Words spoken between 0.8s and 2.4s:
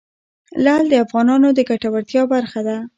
د افغانانو د ګټورتیا